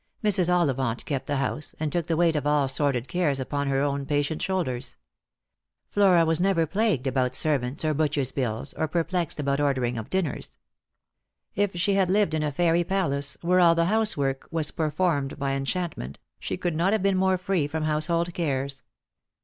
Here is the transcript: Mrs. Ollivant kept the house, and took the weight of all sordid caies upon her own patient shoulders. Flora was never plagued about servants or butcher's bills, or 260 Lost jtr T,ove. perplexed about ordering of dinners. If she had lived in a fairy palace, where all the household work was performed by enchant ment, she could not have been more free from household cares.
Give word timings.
Mrs. 0.23 0.51
Ollivant 0.51 1.05
kept 1.05 1.27
the 1.27 1.35
house, 1.35 1.75
and 1.79 1.91
took 1.91 2.07
the 2.07 2.17
weight 2.17 2.35
of 2.35 2.47
all 2.47 2.67
sordid 2.67 3.07
caies 3.07 3.39
upon 3.39 3.67
her 3.67 3.81
own 3.81 4.07
patient 4.07 4.41
shoulders. 4.41 4.95
Flora 5.91 6.25
was 6.25 6.41
never 6.41 6.65
plagued 6.65 7.05
about 7.05 7.35
servants 7.35 7.85
or 7.85 7.93
butcher's 7.93 8.31
bills, 8.31 8.73
or 8.73 8.87
260 8.87 8.87
Lost 8.87 8.89
jtr 8.89 8.89
T,ove. 8.89 8.91
perplexed 8.91 9.39
about 9.39 9.59
ordering 9.63 9.97
of 9.99 10.09
dinners. 10.09 10.57
If 11.53 11.75
she 11.75 11.93
had 11.93 12.09
lived 12.09 12.33
in 12.33 12.41
a 12.41 12.51
fairy 12.51 12.83
palace, 12.83 13.37
where 13.43 13.59
all 13.59 13.75
the 13.75 13.85
household 13.85 14.17
work 14.25 14.47
was 14.49 14.71
performed 14.71 15.37
by 15.37 15.51
enchant 15.51 15.95
ment, 15.97 16.17
she 16.39 16.57
could 16.57 16.75
not 16.75 16.93
have 16.93 17.03
been 17.03 17.15
more 17.17 17.37
free 17.37 17.67
from 17.67 17.83
household 17.83 18.33
cares. 18.33 18.81